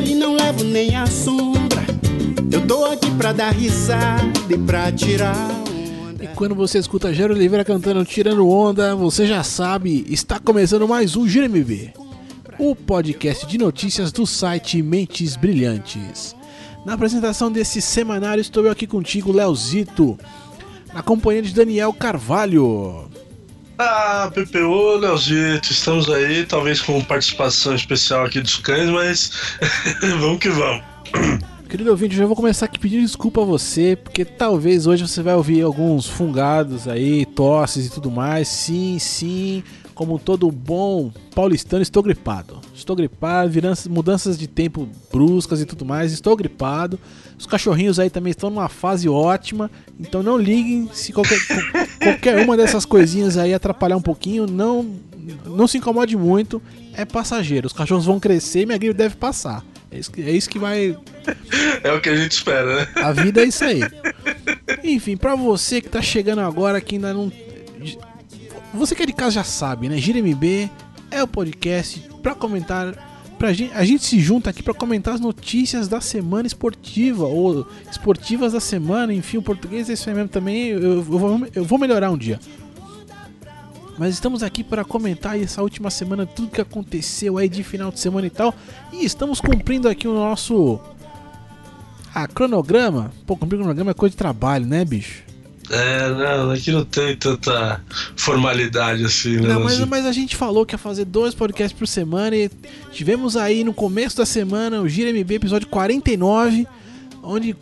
[0.00, 1.84] dele não levo nem a sombra.
[2.50, 5.50] Eu tô aqui pra dar risada e pra tirar.
[6.20, 11.16] E quando você escuta Jairo Oliveira cantando Tirando Onda, você já sabe, está começando mais
[11.16, 11.92] um Gira MB,
[12.58, 16.34] o podcast de notícias do site Mentes Brilhantes.
[16.84, 20.18] Na apresentação desse semanário estou eu aqui contigo, Leozito,
[20.94, 23.08] na companhia de Daniel Carvalho.
[23.82, 29.32] Ah, PPO, Leozito, estamos aí, talvez com participação especial aqui dos cães, mas
[30.20, 30.84] vamos que vamos.
[31.66, 35.34] Querido ouvinte, já vou começar aqui pedindo desculpa a você, porque talvez hoje você vai
[35.34, 38.48] ouvir alguns fungados aí, tosses e tudo mais.
[38.48, 39.64] Sim, sim,
[40.00, 42.58] como todo bom paulistano, estou gripado.
[42.74, 43.52] Estou gripado,
[43.90, 46.98] mudanças de tempo bruscas e tudo mais, estou gripado.
[47.38, 49.70] Os cachorrinhos aí também estão numa fase ótima,
[50.00, 51.38] então não liguem se qualquer,
[52.02, 54.90] qualquer uma dessas coisinhas aí atrapalhar um pouquinho, não,
[55.44, 56.62] não se incomode muito,
[56.94, 57.66] é passageiro.
[57.66, 59.62] Os cachorros vão crescer e minha gripe deve passar.
[59.90, 60.96] É isso, que, é isso que vai.
[61.84, 62.88] É o que a gente espera, né?
[62.94, 63.82] A vida é isso aí.
[64.82, 67.30] Enfim, pra você que tá chegando agora, que ainda não.
[68.72, 69.98] Você que é de casa já sabe, né?
[69.98, 70.70] Gira MB
[71.10, 73.08] é o podcast pra comentar.
[73.38, 77.66] Pra gente, a gente se junta aqui pra comentar as notícias da semana esportiva, ou
[77.90, 80.68] esportivas da semana, enfim, o português é isso aí mesmo também.
[80.68, 82.38] Eu, eu, vou, eu vou melhorar um dia.
[83.98, 87.98] Mas estamos aqui para comentar essa última semana, tudo que aconteceu aí de final de
[87.98, 88.54] semana e tal.
[88.92, 90.78] E estamos cumprindo aqui o nosso
[92.14, 93.10] ah, cronograma.
[93.26, 95.22] Pô, cumprir cronograma é coisa de trabalho, né, bicho?
[95.70, 97.80] É, não, aqui não tem tanta
[98.16, 99.48] formalidade assim, né?
[99.48, 102.50] Não, mas, mas a gente falou que ia fazer dois podcasts por semana e
[102.90, 106.66] tivemos aí no começo da semana o Gira MB, episódio 49
[107.22, 107.54] onde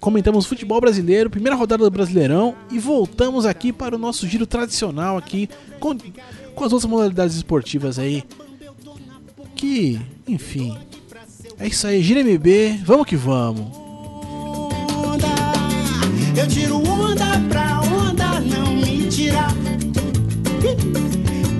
[0.00, 5.18] comentamos futebol brasileiro, primeira rodada do Brasileirão e voltamos aqui para o nosso giro tradicional
[5.18, 5.96] aqui com,
[6.54, 8.24] com as outras modalidades esportivas aí.
[9.54, 10.78] Que, enfim,
[11.58, 13.79] é isso aí, Gira MB, vamos que vamos.
[16.40, 19.52] Eu tiro onda pra onda não me tirar.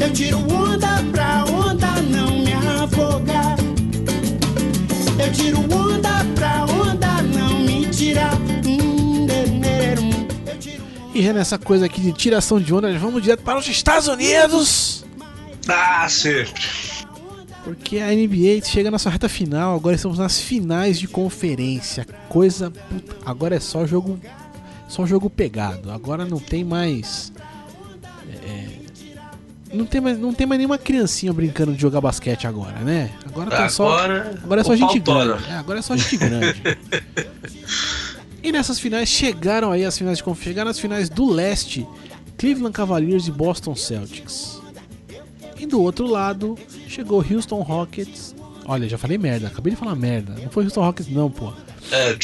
[0.00, 3.58] Eu tiro onda pra onda não me afogar.
[5.22, 8.32] Eu tiro onda pra onda não me tirar.
[11.14, 15.04] E já nessa coisa aqui de tiração de onda, vamos direto para os Estados Unidos.
[15.68, 16.62] Ah, sempre.
[17.64, 22.06] Porque a NBA chega na sua reta final, agora estamos nas finais de conferência.
[22.30, 22.72] Coisa.
[23.26, 24.18] Agora é só jogo.
[24.91, 25.93] Só jogo pegado.
[25.93, 27.33] Agora não tem mais.
[28.45, 28.67] É,
[29.73, 33.12] não tem, mais, não tem mais nenhuma criancinha brincando de jogar basquete agora, né?
[33.25, 33.97] Agora, tá só.
[34.43, 35.45] Agora é só gente grande.
[35.49, 36.61] É, agora é só gente grande.
[38.43, 40.51] e nessas finais chegaram aí as finais de conferência.
[40.51, 41.87] Chegaram as finais do leste.
[42.37, 44.61] Cleveland Cavaliers e Boston Celtics.
[45.57, 46.59] E do outro lado,
[46.89, 48.34] chegou Houston Rockets.
[48.65, 50.34] Olha, já falei merda, acabei de falar merda.
[50.43, 51.53] Não foi Houston Rockets, não, pô.
[51.93, 52.17] É,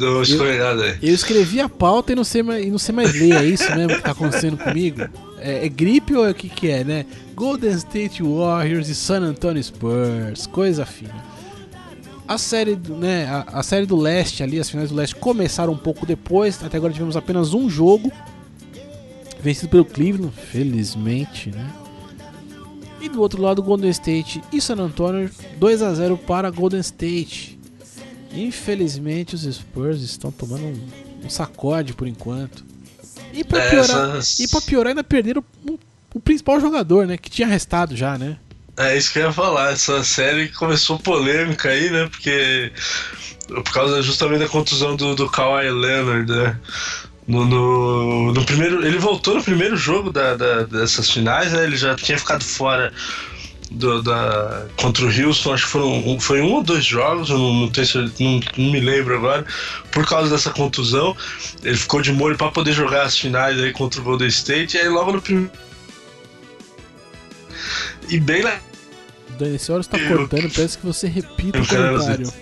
[0.00, 0.98] não escolhi nada aí.
[1.02, 3.74] Eu escrevi a pauta e não sei mais, e não sei mais ler, é isso
[3.74, 5.02] mesmo que tá acontecendo comigo?
[5.38, 7.06] É, é gripe ou é o que que é, né?
[7.34, 11.24] Golden State Warriors e San Antonio Spurs, coisa fina.
[12.26, 15.78] A série, né, a, a série do leste ali, as finais do leste começaram um
[15.78, 18.10] pouco depois, até agora tivemos apenas um jogo,
[19.40, 21.70] vencido pelo Cleveland, felizmente, né?
[23.00, 27.55] E do outro lado, Golden State e San Antonio, 2 a 0 para Golden State.
[28.36, 30.88] Infelizmente, os Spurs estão tomando um,
[31.24, 32.64] um sacode por enquanto.
[33.32, 34.40] E pra piorar, Essas...
[34.40, 35.78] e pra piorar ainda perderam o,
[36.14, 37.16] o, principal jogador, né?
[37.16, 38.36] Que tinha restado já, né?
[38.76, 39.72] É isso que eu ia falar.
[39.72, 42.08] Essa série começou polêmica aí, né?
[42.10, 42.72] Porque.
[43.46, 46.58] Por causa justamente da contusão do, do Kawhi Leonard, né?
[47.28, 51.64] No, no, no, primeiro, ele voltou no primeiro jogo da, da, dessas finais, né?
[51.64, 52.92] Ele já tinha ficado fora
[53.70, 57.54] do, da, contra o Houston, acho que foram, foi um ou dois jogos, eu não,
[57.54, 57.86] não, tenho,
[58.20, 59.44] não, não me lembro agora,
[59.90, 61.16] por causa dessa contusão.
[61.62, 64.80] Ele ficou de molho para poder jogar as finais aí contra o Golden State, e
[64.80, 65.50] aí logo no primeiro.
[68.08, 68.60] E bem lá.
[69.38, 72.32] Dani, esse hora está cortando, parece que você repita o comentário.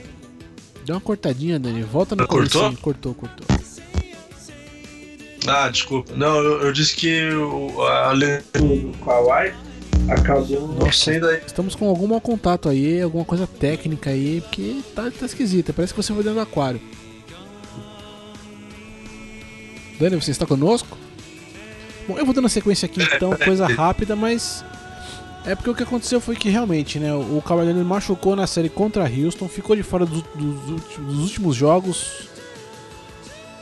[0.86, 1.82] Dá uma cortadinha, Dani.
[1.82, 2.70] Volta no Cortou?
[2.76, 3.46] Cortou, cortou.
[5.46, 6.12] Ah, desculpa.
[6.14, 9.52] Não, eu, eu disse que o, a lesão do Kawhi
[10.08, 11.40] acabou Nossa, sendo aí.
[11.46, 15.72] Estamos com algum mau contato aí, alguma coisa técnica aí, porque tá, tá esquisita.
[15.72, 16.80] Parece que você foi dentro do aquário.
[19.98, 20.98] Dani, você está conosco?
[22.06, 24.64] Bom, eu vou dando sequência aqui então, coisa rápida, mas.
[25.46, 27.14] É porque o que aconteceu foi que realmente, né?
[27.14, 32.28] O Kawhi machucou na série contra Houston, ficou de fora dos, dos, dos últimos jogos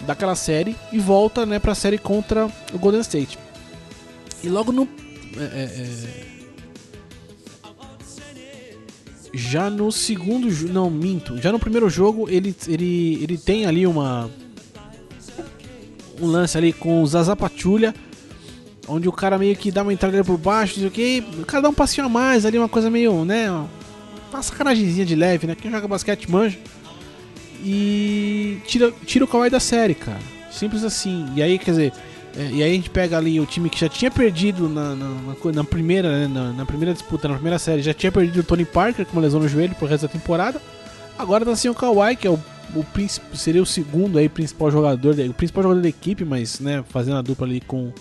[0.06, 3.38] daquela série e volta né, para a série contra o Golden State.
[4.42, 4.88] E logo no.
[5.36, 6.42] É, é, é.
[9.34, 14.30] Já no segundo não minto, já no primeiro jogo ele, ele, ele tem ali uma
[16.20, 17.34] um lance ali com o Zaza
[18.86, 21.68] onde o cara meio que dá uma entrada por baixo, sei o o cara dá
[21.68, 25.70] um passinho a mais ali, uma coisa meio, né, uma sacanagemzinha de leve, né, quem
[25.70, 26.58] joga basquete manja,
[27.64, 30.20] e tira, tira o Kawhi da série, cara,
[30.50, 31.92] simples assim, e aí, quer dizer,
[32.36, 35.08] é, e aí a gente pega ali o time que já tinha perdido na, na,
[35.08, 38.42] na, na primeira, né, na, na, primeira disputa, na primeira série, já tinha perdido o
[38.42, 40.60] Tony Parker com uma lesão no joelho pro resto da temporada.
[41.18, 42.38] Agora tá sem o Kawhi, que é o,
[42.74, 42.86] o
[43.36, 47.22] seria o segundo aí principal jogador, o principal jogador da equipe, mas né, fazendo a
[47.22, 47.92] dupla ali com,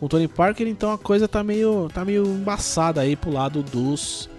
[0.00, 3.62] com o Tony Parker, então a coisa tá meio, tá meio embaçada aí pro lado
[3.62, 4.30] dos,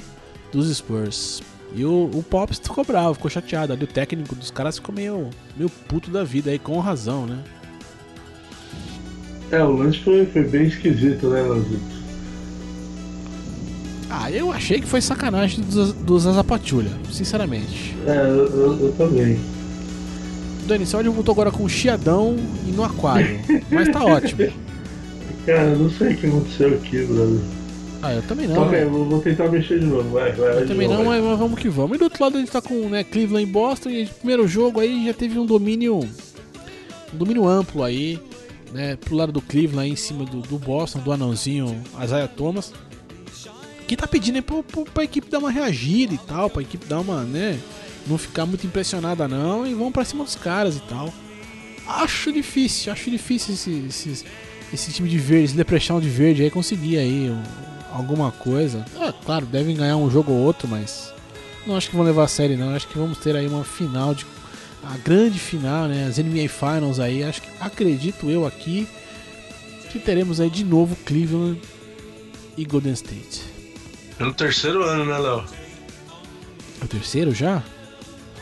[0.51, 1.43] dos Spurs.
[1.75, 3.73] E o, o Pops ficou bravo, ficou chateado.
[3.73, 7.43] Ali o técnico dos caras ficou meio, meio puto da vida aí, com razão, né?
[9.51, 11.97] É, o lance foi, foi bem esquisito, né, Lazito?
[14.09, 17.95] Ah, eu achei que foi sacanagem dos, dos Azapatulha, sinceramente.
[18.05, 19.39] É, eu, eu, eu também.
[20.65, 22.35] Dani, você voltou agora com o chiadão
[22.67, 23.39] e no aquário,
[23.71, 24.51] mas tá ótimo.
[25.45, 27.39] Cara, não sei o que aconteceu aqui, brother.
[28.01, 28.55] Ah, eu também não.
[28.55, 30.61] Tá bem, vou tentar mexer de novo, vai, vai.
[30.61, 31.21] Eu também novo, não, vai.
[31.21, 31.95] mas vamos que vamos.
[31.95, 34.81] E do outro lado a gente tá com né, Cleveland e Boston, e primeiro jogo
[34.81, 35.99] aí já teve um domínio.
[37.13, 38.19] Um domínio amplo aí
[38.71, 42.73] né, pro lado do Cleveland, aí em cima do, do Boston, do anãozinho Isaiah Thomas,
[43.87, 47.23] que tá pedindo pra, pra equipe dar uma reagida e tal, pra equipe dar uma,
[47.23, 47.59] né,
[48.05, 51.13] não ficar muito impressionada não, e vão pra cima dos caras e tal.
[51.87, 54.25] Acho difícil, acho difícil esse, esse,
[54.73, 57.31] esse time de verde, esse depressão de verde aí conseguir aí
[57.91, 58.85] alguma coisa.
[58.99, 61.13] É, claro, devem ganhar um jogo ou outro, mas
[61.65, 64.13] não acho que vão levar a série não, acho que vamos ter aí uma final
[64.13, 64.25] de
[64.83, 68.87] a grande final, né, as NBA Finals aí, acho que acredito eu aqui
[69.89, 71.59] que teremos aí de novo Cleveland
[72.57, 73.43] e Golden State.
[74.17, 75.45] Pelo terceiro ano, né, Léo?
[76.81, 77.63] É o terceiro já?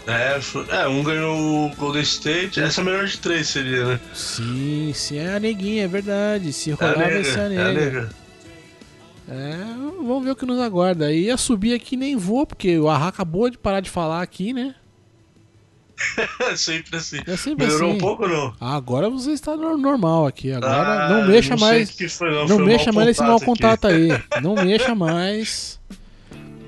[0.08, 0.40] É,
[0.70, 4.00] é, um ganhou o Golden State, essa é a melhor de três seria, né?
[4.14, 6.54] Sim, sim, é a neguinha, é verdade.
[6.54, 7.62] Se rolar é vai ser a nega.
[7.62, 8.10] É, a nega.
[9.28, 9.58] é,
[9.98, 11.12] vamos ver o que nos aguarda.
[11.12, 14.54] E a subir aqui nem vou, porque o Arra acabou de parar de falar aqui,
[14.54, 14.76] né?
[16.58, 17.20] sempre assim.
[17.26, 17.98] É sempre Melhorou assim.
[17.98, 18.54] um pouco ou não?
[18.60, 20.52] Agora você está normal aqui.
[20.52, 21.96] Agora Ah, não mexa não mais.
[22.10, 22.48] foi, não.
[22.48, 24.10] Não Foi mexa mais nesse mau contato contato aí.
[24.42, 25.80] Não mexa mais.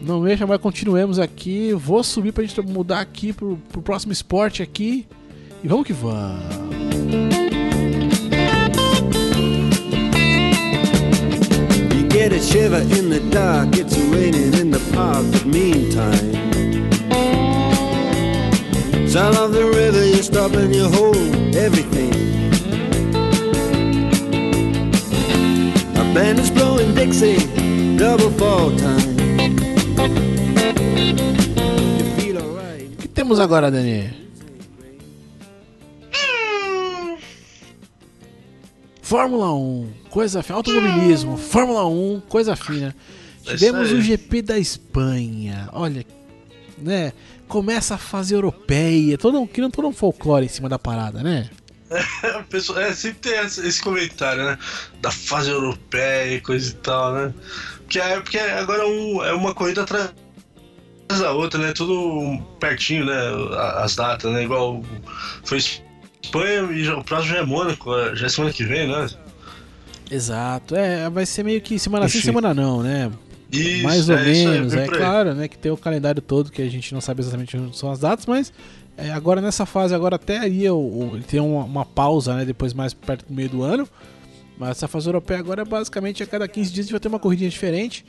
[0.01, 1.74] Não mexa mais, continuemos aqui.
[1.74, 5.07] Vou subir pra gente mudar aqui pro, pro próximo esporte aqui.
[5.63, 6.45] E vamos que vamos.
[11.95, 16.56] You get a shiver in the dark, it's raining in the park, but meantime.
[19.09, 21.15] Sound of the river, you stop and you hold
[21.56, 22.12] everything.
[25.95, 27.38] A band is blowing Dixie,
[27.98, 29.18] double fall time.
[31.98, 32.92] You feel alright.
[32.94, 34.13] O que temos agora, Dani?
[39.01, 40.57] Fórmula 1, coisa fina.
[40.57, 42.93] Automobilismo, Fórmula 1, coisa fina.
[43.46, 45.70] É Tivemos o GP da Espanha.
[45.72, 46.05] Olha,
[46.77, 47.13] né?
[47.48, 49.18] Começa a fase europeia.
[49.18, 51.50] Todo, criando todo um folclore em cima da parada, né?
[52.50, 54.58] Pessoa- é, sempre tem esse, comentário, né?
[55.01, 57.34] Da fase europeia e coisa e tal, né?
[57.84, 60.12] Porque, é, porque agora é, um- é uma corrida atrás
[61.08, 61.72] da outra, né?
[61.72, 63.16] Tudo pertinho, né?
[63.77, 64.44] As datas, né?
[64.44, 64.84] Igual
[65.46, 68.88] foi Espanha e já- o próximo já é Mônaco, é- já é semana que vem,
[68.89, 69.08] né?
[70.12, 70.75] Exato.
[70.75, 73.10] É, vai ser meio que semana sim, semana não, né?
[73.51, 74.89] Isso, Mais ou é menos, é aí.
[74.89, 75.48] claro, né?
[75.48, 78.25] Que tem o calendário todo que a gente não sabe exatamente onde são as datas,
[78.25, 78.51] mas
[78.98, 82.46] é, agora nessa fase agora até aí ele tem uma, uma pausa, né?
[82.46, 83.88] Depois mais perto do meio do ano.
[84.58, 87.08] Mas essa fase europeia agora é basicamente a cada 15 dias a gente vai ter
[87.08, 88.04] uma corridinha diferente.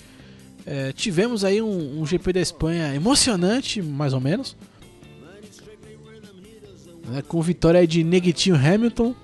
[0.66, 4.56] É, tivemos aí um, um GP da Espanha emocionante, mais ou menos.
[7.06, 9.14] Né, com vitória de Neguitinho Hamilton.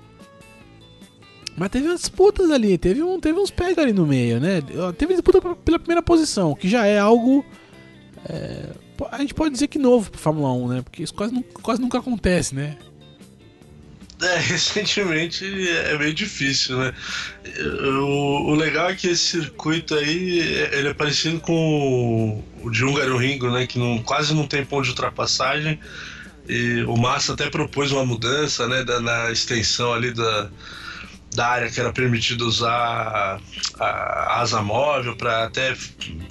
[1.57, 4.61] Mas teve umas disputas ali, teve, um, teve uns pega ali no meio, né?
[4.99, 7.45] Teve disputa pela primeira posição, que já é algo.
[8.29, 8.71] é,
[9.11, 10.83] a gente pode dizer que novo pro Fórmula 1, né?
[10.83, 12.77] Porque isso quase, nu- quase nunca acontece, né?
[14.23, 16.93] É, recentemente é meio difícil, né?
[18.01, 20.39] O, o legal é que esse circuito aí,
[20.73, 23.67] ele é parecido com o de Hungaroringo, né?
[23.67, 25.79] Que não, quase não tem ponto de ultrapassagem.
[26.49, 28.83] E o Massa até propôs uma mudança, né?
[28.85, 30.51] Da, na extensão ali da,
[31.35, 35.75] da área que era permitido usar a, a asa móvel para até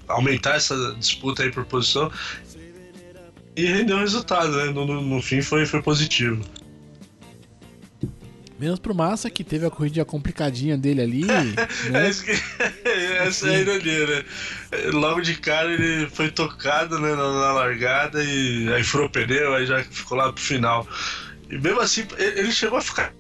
[0.07, 2.12] aumentar essa disputa aí por posição.
[3.55, 4.65] E rendeu resultado, né?
[4.72, 6.41] No, no- no fim foi, foi positivo.
[8.60, 11.24] Menos pro Massa, que teve a corrida complicadinha dele ali.
[11.88, 12.12] É né?
[12.12, 12.88] que-
[13.19, 14.24] Essa é a ironia, né?
[14.93, 19.53] Logo de cara ele foi tocado né, na, na largada e aí furou o pneu,
[19.53, 20.88] aí já ficou lá pro final.
[21.50, 23.13] E mesmo assim, ele ele chegou a ficar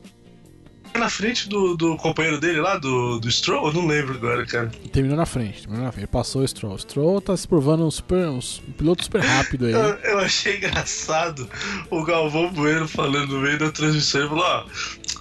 [0.99, 4.71] na frente do, do companheiro dele lá, do, do Stroll, eu não lembro agora, cara.
[4.91, 6.07] Terminou na frente, terminou na frente.
[6.07, 6.75] Passou o Stroll.
[6.75, 9.73] O Stroll tá se provando um, super, um, um piloto super rápido aí.
[9.73, 11.49] Eu, eu achei engraçado
[11.89, 14.21] o Galvão Bueno falando no meio da transmissão.
[14.21, 14.65] Ele falou: Ó,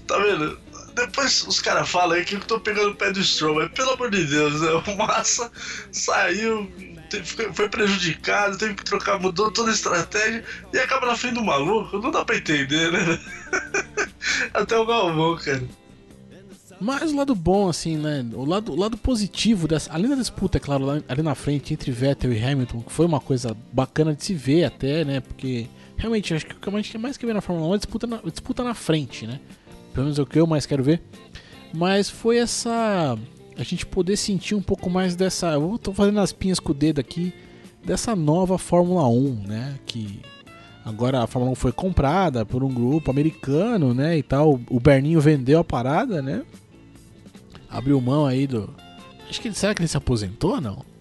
[0.06, 0.58] tá vendo?
[0.94, 3.92] Depois os caras falam aí que eu tô pegando o pé do Stroll, mas pelo
[3.92, 4.68] amor de Deus, né?
[4.72, 5.50] o Massa
[5.90, 6.70] saiu,
[7.54, 11.98] foi prejudicado, teve que trocar, mudou toda a estratégia e acaba na frente do maluco.
[11.98, 13.18] Não dá pra entender, né?
[14.54, 15.62] Até o Galvão, cara.
[16.80, 18.26] Mas o lado bom, assim, né?
[18.32, 19.92] O lado, o lado positivo dessa.
[19.92, 23.06] Além da disputa, é claro, lá- ali na frente entre Vettel e Hamilton, que foi
[23.06, 25.20] uma coisa bacana de se ver até, né?
[25.20, 27.76] Porque realmente acho que o que a gente mais quer ver na Fórmula 1 é
[27.78, 29.38] disputa na, disputa na frente, né?
[29.94, 31.00] Pelo menos é o que eu mais quero ver.
[31.72, 33.16] Mas foi essa.
[33.56, 35.52] A gente poder sentir um pouco mais dessa.
[35.52, 37.32] Eu tô fazendo as pinhas com o dedo aqui.
[37.84, 39.78] Dessa nova Fórmula 1, né?
[39.86, 40.20] Que
[40.84, 44.16] agora a Fórmula 1 foi comprada por um grupo americano, né?
[44.18, 44.60] E tal.
[44.70, 46.42] O Berninho vendeu a parada, né?
[47.72, 48.72] abriu mão aí do.
[49.28, 50.91] Acho que será que ele se aposentou ou não?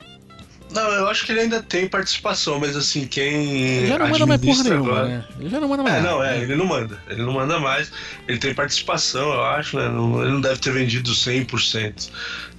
[0.72, 3.58] Não, eu acho que ele ainda tem participação, mas assim, quem.
[3.62, 5.26] Ele já não manda mais porra nenhuma, agora- né?
[5.40, 5.96] Ele já não manda mais.
[5.96, 6.44] É, não, é, né?
[6.44, 7.04] ele não manda.
[7.10, 7.92] Ele não manda mais.
[8.28, 9.90] Ele tem participação, eu acho, né?
[9.90, 12.10] Não- ele não deve ter vendido 100%.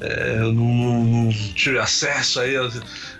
[0.00, 2.69] É, eu não, não, não tive acesso aí ao,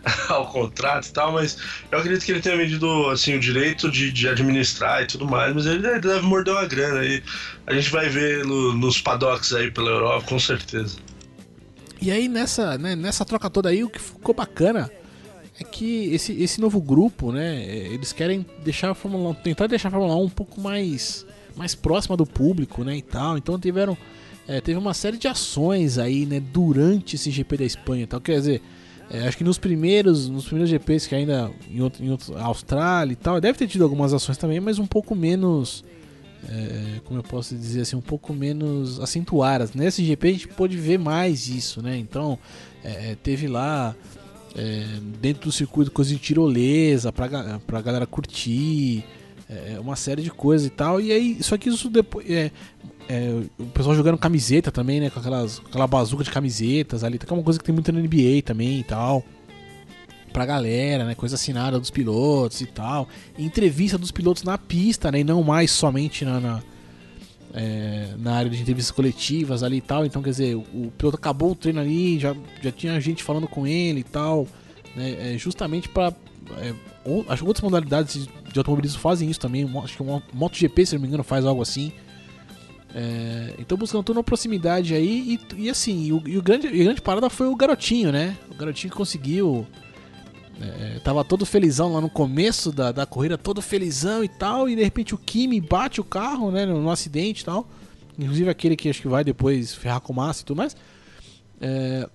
[0.28, 1.56] ao contrato e tal, mas
[1.90, 5.54] eu acredito que ele tenha vendido, assim, o direito de, de administrar e tudo mais,
[5.54, 7.22] mas ele deve, deve morder uma grana aí.
[7.66, 10.96] A gente vai ver no- nos paddocks aí pela Europa, com certeza.
[12.02, 14.90] E aí nessa, né, nessa troca toda aí, o que ficou bacana
[15.56, 19.68] é que esse, esse novo grupo, né, é, eles querem deixar a Fórmula 1, tentar
[19.68, 23.38] deixar a Fórmula 1 um pouco mais, mais próxima do público, né, e tal.
[23.38, 23.97] Então tiveram,
[24.49, 28.21] é, teve uma série de ações aí, né, durante esse GP da Espanha, tal.
[28.21, 28.62] Quer dizer,
[29.09, 33.12] é, acho que nos primeiros, nos primeiros GPs que ainda em outro, em outro Austrália
[33.12, 35.85] e tal, deve ter tido algumas ações também, mas um pouco menos
[36.49, 39.75] é, como eu posso dizer assim, um pouco menos acentuadas.
[39.75, 41.96] Nesse GP a gente pôde ver mais isso, né?
[41.96, 42.38] Então,
[42.82, 43.94] é, teve lá
[44.56, 44.84] é,
[45.20, 49.04] dentro do circuito coisa de tirolesa pra, pra galera curtir,
[49.49, 51.00] é, uma série de coisas e tal.
[51.00, 52.28] E aí, só que isso depois.
[52.28, 52.50] É,
[53.08, 55.11] é, o pessoal jogando camiseta também, né?
[55.11, 58.00] Com aquelas, aquela bazuca de camisetas ali, que é uma coisa que tem muito na
[58.00, 59.25] NBA também e tal.
[60.32, 61.14] Pra galera, né?
[61.14, 63.08] Coisa assinada dos pilotos e tal.
[63.38, 65.20] Entrevista dos pilotos na pista, né?
[65.20, 66.62] E não mais somente na, na,
[67.52, 70.06] é, na área de entrevistas coletivas ali e tal.
[70.06, 73.46] Então, quer dizer, o, o piloto acabou o treino ali, já, já tinha gente falando
[73.46, 74.46] com ele e tal.
[74.96, 75.34] Né?
[75.34, 76.12] É, justamente pra.
[76.58, 76.74] É,
[77.04, 79.68] ou, acho que outras modalidades de automobilismo fazem isso também.
[79.82, 81.92] Acho que o Mo- MotoGP, se não me engano, faz algo assim.
[82.94, 86.66] É, então buscando toda uma proximidade aí e, e assim, e o, e o grande,
[86.66, 88.36] a grande parada foi o garotinho, né?
[88.50, 89.66] O garotinho conseguiu.
[90.62, 94.76] É, tava todo felizão lá no começo da, da corrida, todo felizão e tal, e
[94.76, 96.64] de repente o Kimi bate o carro, né?
[96.64, 97.69] No, no acidente e tal.
[98.19, 100.76] Inclusive aquele que acho que vai depois ferrar com massa e tudo mais.
[101.61, 102.09] É,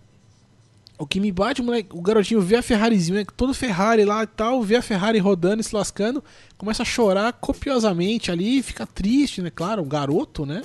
[0.98, 4.28] o Kimi bate, o, moleque, o garotinho vê a Ferrarizinha, né, todo Ferrari lá e
[4.28, 6.24] tal, vê a Ferrari rodando e se lascando,
[6.58, 9.52] começa a chorar copiosamente ali, fica triste, né?
[9.54, 10.64] Claro, um garoto, né?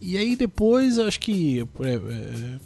[0.00, 2.58] E aí depois, acho que é, é, é,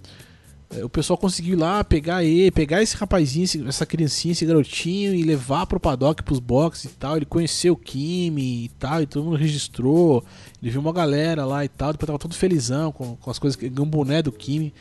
[0.84, 5.22] o pessoal conseguiu ir lá pegar ele, pegar esse rapazinho, essa criancinha, esse garotinho e
[5.22, 7.16] levar pro paddock, pros boxes e tal.
[7.16, 10.24] Ele conheceu o Kimi e tal, e todo mundo registrou.
[10.62, 13.56] Ele viu uma galera lá e tal, depois tava todo felizão com, com as coisas,
[13.60, 14.72] ganhou um boné do Kimi.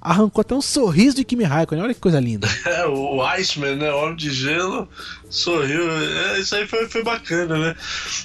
[0.00, 2.46] Arrancou até um sorriso de Kimi Raikkonen, olha que coisa linda.
[2.66, 3.90] É, o Iceman, né?
[3.90, 4.86] Homem de Gelo,
[5.30, 5.90] sorriu.
[5.90, 7.76] É, isso aí foi, foi bacana, né?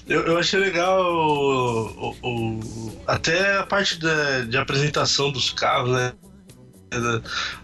[0.08, 5.92] Eu, eu achei legal o, o- o- até a parte da, de apresentação dos carros,
[5.92, 6.14] né?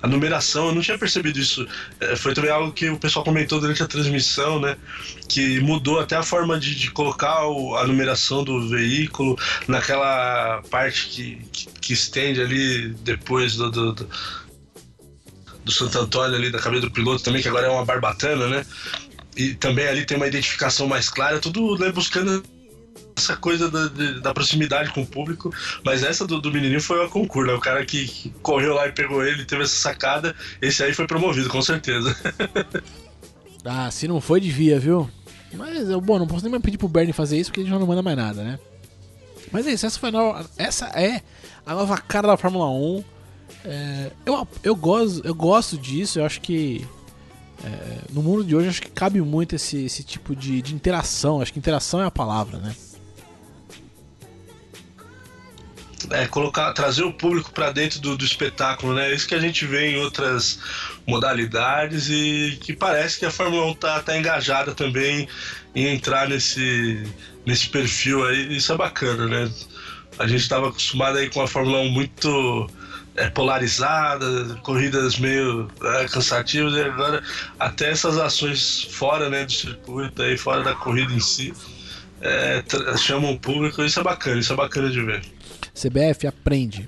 [0.01, 1.67] A numeração, eu não tinha percebido isso.
[1.99, 4.77] É, foi também algo que o pessoal comentou durante a transmissão, né?
[5.27, 11.07] Que mudou até a forma de, de colocar o- a numeração do veículo naquela parte
[11.07, 14.09] que, que, que estende ali depois do- do- do,
[15.63, 18.65] do Santo Antônio ali da cabeça do piloto também, que agora é uma barbatana, né?
[19.35, 22.43] E também ali tem uma identificação mais clara, tudo né, buscando
[23.17, 25.53] essa coisa da, de- da proximidade com o público.
[25.83, 27.57] Mas essa do, do menininho foi uma concurso, né?
[27.57, 31.49] O cara que, correu lá e pegou ele, teve essa sacada, esse aí foi promovido,
[31.49, 32.15] com certeza.
[33.67, 35.09] Ah, se não foi, devia, viu?
[35.51, 37.87] Mas, bom, não posso nem mais pedir pro Bernie fazer isso porque ele já não
[37.87, 38.59] manda mais nada, né?
[39.51, 41.23] Mas é isso, essa, foi nova, essa é
[41.65, 43.03] a nova cara da Fórmula 1.
[43.63, 46.85] É, eu, eu, gosto, eu gosto disso, eu acho que
[47.63, 51.41] é, no mundo de hoje acho que cabe muito esse, esse tipo de, de interação.
[51.41, 52.75] Acho que interação é a palavra, né?
[56.11, 59.13] É, colocar, trazer o público para dentro do, do, espetáculo, né?
[59.13, 60.59] Isso que a gente vê em outras
[61.07, 65.27] modalidades e que parece que a Fórmula 1 tá, tá engajada também
[65.73, 67.03] em entrar nesse,
[67.45, 68.55] nesse perfil aí.
[68.55, 69.51] Isso é bacana, né?
[70.17, 72.69] A gente estava acostumado aí com a Fórmula 1 muito
[73.15, 77.23] é, polarizada, corridas meio é, cansativas, e agora
[77.59, 81.53] até essas ações fora né, do circuito, aí, fora da corrida em si,
[82.21, 82.63] é,
[82.97, 85.34] chamam o público, isso é bacana, isso é bacana de ver.
[85.75, 86.87] CBF aprende.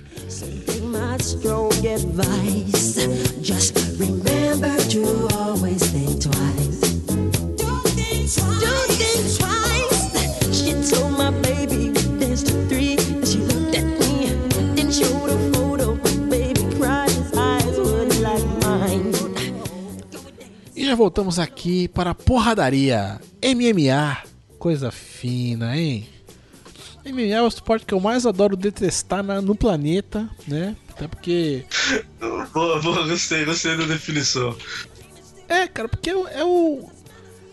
[20.74, 23.20] E já voltamos aqui para a porradaria.
[23.44, 24.22] MMA.
[24.58, 26.17] Coisa fina, hein?
[27.12, 30.76] MMA é o esporte que eu mais adoro detestar na, no planeta, né?
[30.90, 31.64] Até porque.
[32.52, 34.56] boa, boa, gostei, gostei da definição.
[35.48, 36.88] É, cara, porque é, é o.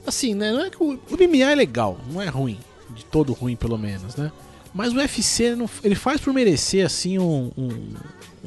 [0.06, 0.52] Assim, né?
[0.52, 2.60] Não é que o, o MMA é legal, não é ruim.
[2.90, 4.32] De todo ruim, pelo menos, né?
[4.74, 7.94] Mas o UFC, não, ele faz por merecer, assim, um, um,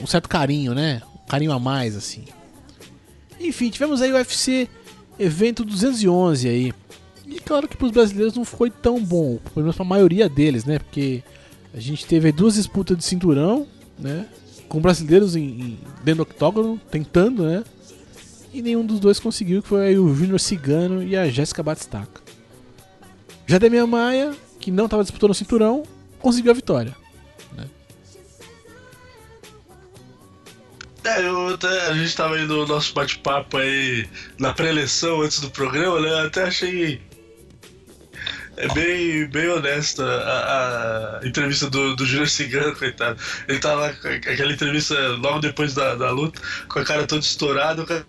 [0.03, 1.03] um certo carinho, né?
[1.25, 2.25] Um carinho a mais, assim.
[3.41, 4.69] Enfim, tivemos aí o UFC
[5.19, 6.73] evento 211 aí.
[7.29, 10.29] E claro que para os brasileiros não foi tão bom, pelo menos para a maioria
[10.29, 10.79] deles, né?
[10.79, 11.23] Porque
[11.75, 13.67] a gente teve duas disputas de cinturão,
[13.99, 14.27] né?
[14.67, 17.63] Com brasileiros em, em, dentro do octógono, tentando, né?
[18.53, 22.23] E nenhum dos dois conseguiu, que foi o Júnior Cigano e a Jéssica Batistaca.
[23.47, 25.83] Já Demian Maia, que não estava disputando o cinturão,
[26.21, 26.97] conseguiu a vitória.
[27.55, 27.69] Né?
[31.05, 34.09] É, eu até, a gente estava indo no nosso bate-papo aí
[34.39, 36.09] na pré-eleição antes do programa, né?
[36.11, 37.08] Eu até achei
[38.59, 43.19] é bem, bem honesta a, a entrevista do, do Júnior Cigano, coitado.
[43.47, 47.83] Ele lá com aquela entrevista logo depois da, da luta, com a cara toda estourada,
[47.83, 48.05] o cara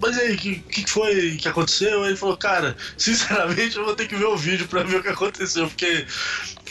[0.00, 2.06] mas aí, o que, que foi que aconteceu?
[2.06, 5.08] Ele falou, cara, sinceramente eu vou ter que ver o vídeo pra ver o que
[5.08, 6.06] aconteceu, porque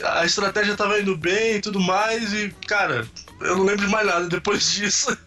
[0.03, 3.05] a estratégia tava indo bem e tudo mais, e, cara,
[3.41, 5.17] eu não lembro de mais nada depois disso.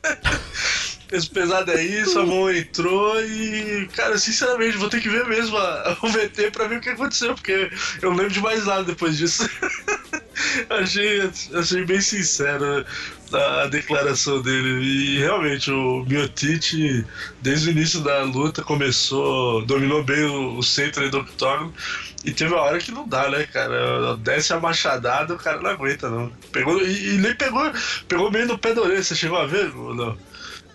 [1.10, 5.56] Peso pesado é isso, a mão entrou e, cara, sinceramente, vou ter que ver mesmo
[5.56, 7.68] a, o VT pra ver o que aconteceu, porque
[8.00, 9.50] eu não lembro de mais nada depois disso.
[10.70, 12.86] achei, achei bem sincero
[13.32, 14.84] a declaração dele.
[14.84, 17.04] E realmente, o Miotite,
[17.42, 21.74] desde o início da luta, começou, dominou bem o, o centro do octógono.
[22.24, 24.16] E teve uma hora que não dá, né, cara?
[24.18, 26.30] Desce a machadada, o cara não aguenta, não.
[26.52, 27.68] Pegou, e, e nem pegou,
[28.06, 29.02] pegou meio no pé da orelha.
[29.02, 30.29] Você chegou a ver ou não?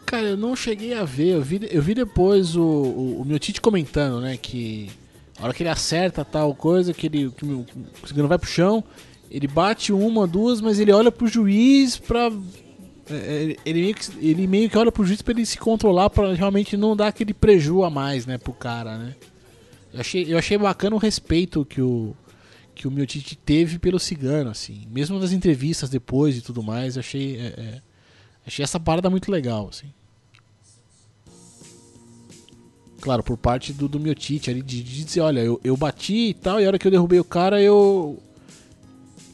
[0.05, 1.29] Cara, eu não cheguei a ver.
[1.35, 4.37] Eu vi, eu vi depois o, o, o meu Tite comentando, né?
[4.37, 4.89] Que
[5.39, 7.65] a hora que ele acerta tal coisa, que ele que o
[8.05, 8.83] Cigano vai pro chão,
[9.29, 12.31] ele bate uma, duas, mas ele olha pro juiz pra.
[13.09, 16.09] É, é, ele meio, que, ele meio que olha pro juiz pra ele se controlar
[16.09, 19.15] pra realmente não dar aquele preju a mais, né, pro cara, né?
[19.93, 22.15] Eu achei, eu achei bacana o respeito que o,
[22.73, 24.87] que o meu Tite teve pelo cigano, assim.
[24.89, 27.37] Mesmo nas entrevistas depois e tudo mais, eu achei.
[27.37, 27.81] É, é,
[28.45, 29.91] Achei essa parada muito legal, assim.
[33.01, 36.29] Claro, por parte do, do meu Tite ali, de, de, dizer, olha, eu, eu bati
[36.29, 38.21] e tal, e a hora que eu derrubei o cara, eu.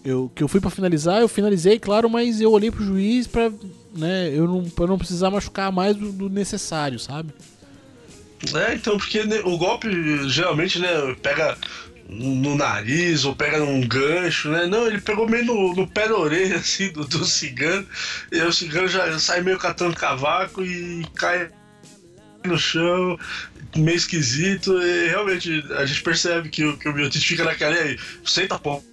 [0.03, 3.51] Eu, que eu fui para finalizar, eu finalizei, claro, mas eu olhei pro juiz pra,
[3.95, 7.31] né, eu não, pra não precisar machucar mais do, do necessário, sabe?
[8.55, 9.87] É, então, porque né, o golpe
[10.27, 10.87] geralmente, né,
[11.21, 11.55] pega
[12.11, 14.65] no nariz ou pega num gancho, né?
[14.65, 17.87] Não, ele pegou meio no, no pé da orelha, assim, do, do cigano.
[18.31, 21.49] E o cigano já sai meio catando cavaco e cai
[22.43, 23.17] no chão,
[23.77, 24.81] meio esquisito.
[24.81, 28.83] E realmente a gente percebe que, o, que o Biotite fica naquela aí, senta pô.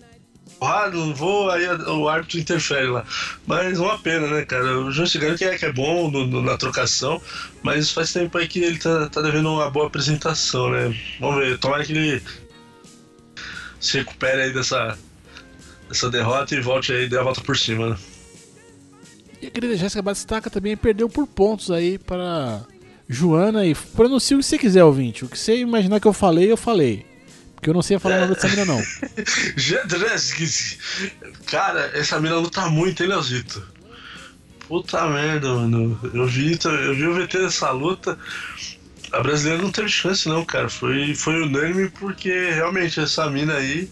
[0.61, 3.05] Ah, não vou, aí o árbitro interfere lá.
[3.47, 4.81] Mas uma pena, né, cara?
[4.81, 7.23] O João Cigano que é, que é bom no, no, na trocação,
[7.63, 10.93] mas faz tempo aí que ele tá, tá devendo uma boa apresentação, né?
[11.21, 12.21] Vamos ver, tomara que ele
[13.81, 14.99] se recupere aí dessa,
[15.89, 17.97] dessa derrota e volte aí, dê a volta por cima, né?
[19.41, 22.63] E a querida Jéssica Batistaca também perdeu por pontos aí para
[23.09, 25.25] Joana e pronuncie o que você quiser, ouvinte.
[25.25, 27.07] O que você imaginar que eu falei, eu falei.
[27.55, 28.79] Porque eu não sei falar o nome dessa mina, não.
[31.47, 33.63] Cara, essa mina luta muito, hein, Leozito?
[34.69, 35.99] Puta merda, mano.
[36.13, 38.19] Eu vi, eu vi o VT dessa luta
[39.13, 40.69] a brasileira não teve chance, não, cara.
[40.69, 43.91] Foi, foi unânime porque realmente essa mina aí,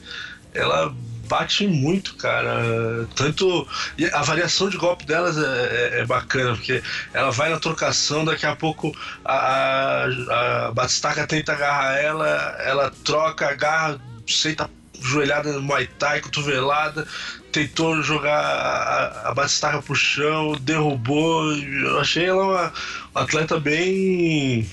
[0.55, 0.95] ela
[1.27, 3.07] bate muito, cara.
[3.15, 3.67] Tanto.
[3.99, 8.25] E a variação de golpe delas é, é, é, bacana, porque ela vai na trocação,
[8.25, 15.53] daqui a pouco a, a, a Batistaca tenta agarrar ela, ela troca, agarra, senta joelhada
[15.53, 17.07] no Muay Thai, cotovelada,
[17.53, 21.53] tentou jogar a, a Batistaca pro chão, derrubou.
[21.55, 22.73] Eu achei ela uma,
[23.15, 24.69] uma atleta bem.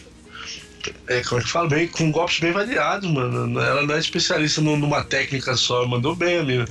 [1.08, 1.69] É, como é que fala?
[1.69, 3.60] Bem, com golpes bem variados, mano.
[3.60, 6.65] Ela não é especialista numa técnica só, mandou bem a mina.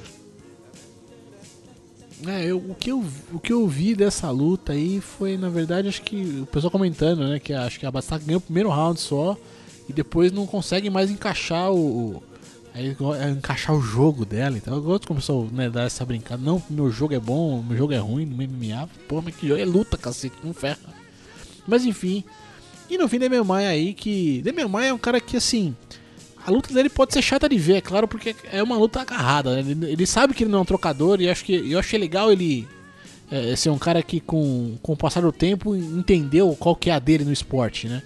[2.26, 5.88] É, eu, o, que eu, o que eu vi dessa luta aí foi, na verdade,
[5.88, 7.40] acho que o pessoal comentando, né?
[7.40, 9.36] Que acho que a Batistaca ganhou o primeiro round só
[9.88, 12.22] e depois não consegue mais encaixar o.
[12.74, 14.56] Aí, é, encaixar o jogo dela.
[14.56, 16.42] Então eu gosto começou né, dar essa brincada.
[16.42, 18.88] Não, meu jogo é bom, meu jogo é ruim no MMA.
[19.08, 20.78] Pô, mas que jogo é luta, cacete, não ferra.
[21.66, 22.24] Mas enfim.
[22.92, 24.42] E no fim, Demian Maia aí, que.
[24.42, 25.74] Demian Maia é um cara que assim.
[26.44, 29.54] A luta dele pode ser chata de ver, é claro, porque é uma luta agarrada.
[29.54, 29.70] Né?
[29.70, 32.30] Ele, ele, sabe que ele não é um trocador e acho que eu achei legal
[32.30, 32.68] ele
[33.30, 36.92] é, ser um cara que com, com o passar do tempo entendeu qual que é
[36.92, 38.02] a dele no esporte, né?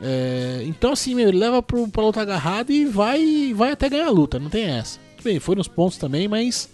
[0.00, 4.06] É, então assim, meu, ele leva pro, pra luta agarrada e vai, vai até ganhar
[4.06, 5.00] a luta, não tem essa.
[5.16, 6.68] Tudo bem, foi nos pontos também, mas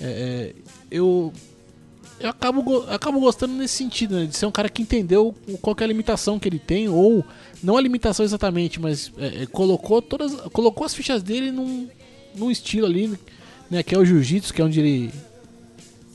[0.00, 0.54] é,
[0.90, 1.32] eu
[2.20, 5.84] eu acabo, acabo gostando nesse sentido, né, de ser um cara que entendeu qual é
[5.84, 7.24] a limitação que ele tem, ou
[7.62, 10.32] não a limitação exatamente, mas é, é, colocou todas.
[10.52, 11.88] colocou as fichas dele num,
[12.34, 13.18] num estilo ali,
[13.70, 15.10] né, que é o jiu-jitsu, que é onde ele,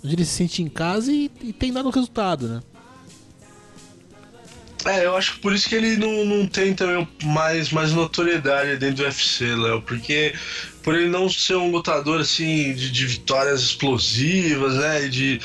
[0.04, 2.62] onde ele se sente em casa e, e tem dado resultado, né?
[4.86, 8.76] É, eu acho que por isso que ele não, não tem também mais, mais notoriedade
[8.78, 10.34] dentro do UFC, Léo, porque
[10.84, 15.42] por ele não ser um lutador assim de, de vitórias explosivas, né, e de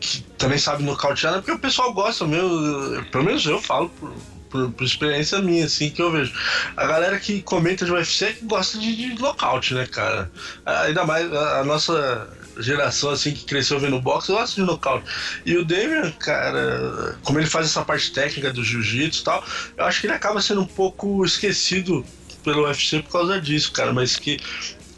[0.00, 4.12] que também sabe nocautear, né, porque o pessoal gosta mesmo, pelo menos eu falo por,
[4.50, 6.32] por, por, experiência minha, assim, que eu vejo.
[6.76, 10.30] A galera que comenta de UFC é que gosta de, de nocaute, né, cara?
[10.66, 15.04] Ainda mais a, a nossa geração assim que cresceu vendo boxe, eu gosto de nocaute.
[15.44, 19.44] E o Damian, cara, como ele faz essa parte técnica do jiu-jitsu e tal,
[19.76, 22.04] eu acho que ele acaba sendo um pouco esquecido
[22.44, 24.38] pelo UFC por causa disso, cara, mas que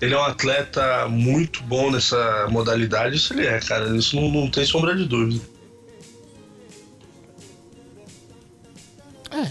[0.00, 4.50] ele é um atleta muito bom nessa modalidade, isso ele é, cara, isso não, não
[4.50, 5.40] tem sombra de dúvida.
[9.30, 9.50] É,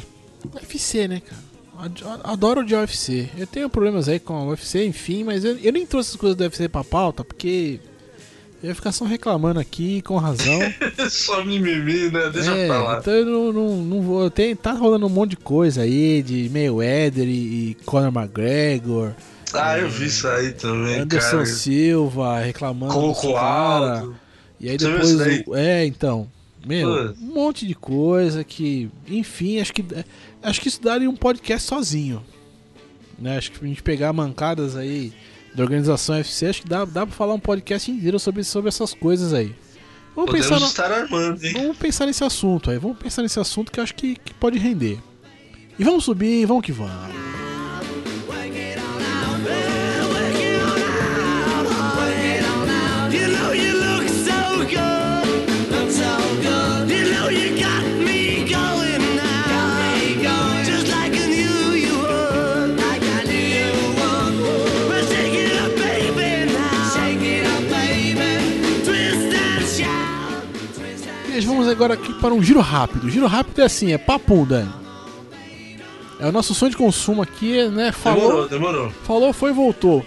[0.53, 1.45] UFC, né, cara?
[2.23, 3.29] Adoro de UFC.
[3.37, 6.37] Eu tenho problemas aí com o UFC, enfim, mas eu, eu nem trouxe as coisas
[6.37, 7.79] do UFC pra pauta, porque
[8.65, 10.59] eu ia ficar só reclamando aqui, com razão.
[11.07, 12.31] só mimimi, né?
[12.33, 12.97] Deixa é, pra lá.
[12.97, 14.29] Então eu não, não, não vou.
[14.31, 17.31] Tem, tá rolando um monte de coisa aí, de Mayweather e,
[17.69, 19.11] e Conor McGregor.
[19.53, 21.45] Ah, é, eu vi isso aí também, Anderson cara.
[21.45, 23.99] Silva reclamando Coco cara.
[23.99, 24.15] Alto.
[24.59, 25.13] E aí depois.
[25.45, 26.27] O, é, então.
[26.65, 27.21] Meu, Pô.
[27.21, 28.89] um monte de coisa que.
[29.07, 29.85] Enfim, acho que.
[30.41, 32.23] Acho que isso daria um podcast sozinho.
[33.19, 33.37] Né?
[33.37, 35.13] Acho que a gente pegar mancadas aí
[35.55, 38.93] da organização UFC, acho que dá, dá pra falar um podcast inteiro sobre, sobre essas
[38.93, 39.55] coisas aí.
[40.15, 41.53] Vamos Podemos pensar no, estar armando, hein?
[41.53, 42.77] Vamos pensar nesse assunto aí.
[42.77, 44.97] Vamos pensar nesse assunto que eu acho que, que pode render.
[45.77, 47.44] E vamos subir, vamos que vamos.
[71.65, 73.09] Vamos agora aqui para um giro rápido.
[73.09, 74.71] Giro rápido é assim, é papo, Dani.
[76.19, 77.91] É o nosso sonho de consumo aqui, né?
[77.91, 78.91] demorou, Falou, demorou.
[79.03, 80.05] Falou, foi e voltou.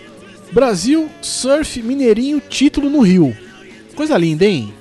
[0.52, 3.36] Brasil, surf, mineirinho, título no Rio.
[3.94, 4.72] Coisa linda, hein?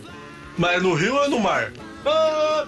[0.58, 1.74] Mas no Rio ou no mar?
[2.06, 2.66] Ah!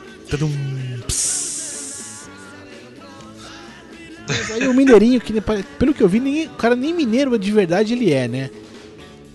[4.27, 5.33] Mas aí o mineirinho, que
[5.77, 8.49] pelo que eu vi, nem, o cara nem mineiro de verdade ele é, né?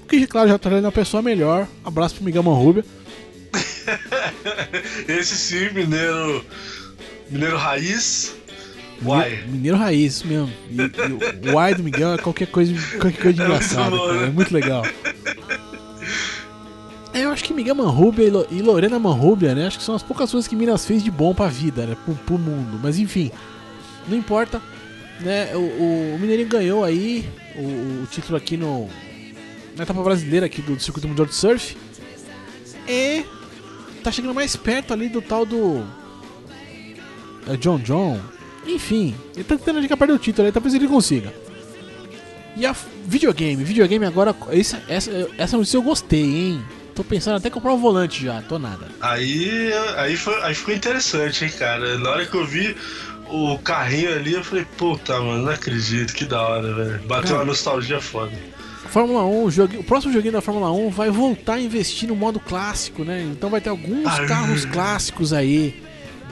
[0.02, 1.66] O que, claro, já tá uma pessoa melhor.
[1.84, 2.84] Abraço pro Miguel Manrubia.
[5.08, 6.44] Esse sim, mineiro.
[7.30, 8.34] Mineiro raiz.
[9.04, 9.44] Uai.
[9.48, 10.52] Mineiro raiz, isso mesmo.
[10.70, 14.12] E, e o Uai do Miguel é qualquer coisa, qualquer coisa de é engraçada, cara.
[14.14, 14.26] Né?
[14.26, 14.84] É muito legal.
[17.12, 19.68] É, eu acho que Miguel Manrubia e Lorena Manrubia, né?
[19.68, 21.96] Acho que são as poucas coisas que Minas fez de bom pra vida, né?
[22.04, 22.80] Pro, pro mundo.
[22.82, 23.30] Mas enfim,
[24.08, 24.60] não importa.
[25.20, 25.54] Né?
[25.54, 28.88] O, o Mineirinho ganhou aí o, o, título aqui no.
[29.76, 31.76] Na etapa brasileira aqui do Circuito Mundial de Surf.
[32.88, 33.24] E
[34.04, 35.84] tá chegando mais perto ali do tal do.
[37.48, 38.20] É John John.
[38.66, 41.32] Enfim, ele tá tentando chegar perto do título aí, talvez ele consiga.
[42.56, 42.74] E a
[43.06, 44.34] videogame, videogame agora.
[44.50, 46.64] Essa, essa, essa notícia eu gostei, hein?
[46.94, 48.86] Tô pensando até comprar um volante já, tô nada.
[49.00, 51.98] Aí, aí, foi, aí ficou interessante, hein, cara.
[51.98, 52.76] Na hora que eu vi
[53.28, 57.00] o carrinho ali, eu falei, puta, mano, não acredito, que da hora, velho.
[57.00, 58.32] Bateu cara, uma nostalgia foda.
[58.88, 59.48] Fórmula 1, o,
[59.80, 63.22] o próximo joguinho da Fórmula 1 vai voltar a investir no modo clássico, né?
[63.32, 64.26] Então vai ter alguns Ai.
[64.26, 65.82] carros clássicos aí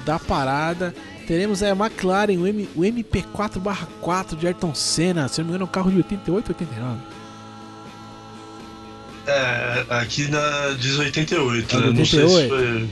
[0.05, 0.95] da parada.
[1.27, 5.65] Teremos aí a McLaren, o, M, o MP4/4 de Ayrton Senna, se não me engano,
[5.65, 7.01] é um carro de 88, 89.
[9.27, 11.87] É, aqui na diz 88, É né?
[11.87, 12.49] Não sei se 88?
[12.49, 12.91] foi.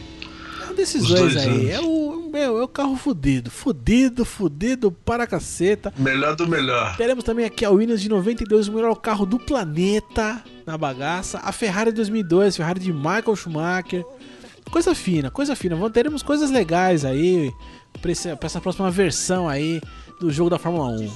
[0.71, 1.49] Um desses dois, dois aí.
[1.49, 1.71] anos.
[1.71, 2.00] É o,
[2.31, 3.51] meu, é o carro fudido.
[3.51, 5.93] Fudido, fudido para caceta.
[5.99, 6.97] Melhor do melhor.
[6.97, 11.41] Teremos também aqui a Williams de 92, o melhor carro do planeta na bagaça.
[11.43, 14.05] A Ferrari 2002, Ferrari de Michael Schumacher.
[14.71, 15.91] Coisa fina, coisa fina.
[15.91, 17.51] Teremos coisas legais aí
[18.01, 18.13] pra
[18.47, 19.81] essa próxima versão aí
[20.21, 21.11] do jogo da Fórmula 1.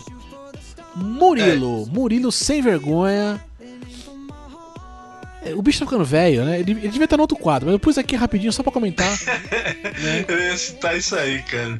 [0.96, 3.40] Murilo, Murilo sem vergonha.
[5.44, 6.60] É, O bicho tá ficando velho, né?
[6.60, 9.08] Ele, ele devia estar no outro quadro, mas eu pus aqui rapidinho só pra comentar.
[10.02, 10.24] né?
[10.28, 11.78] Eu ia citar isso aí, cara.